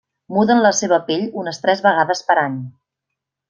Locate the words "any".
2.49-2.57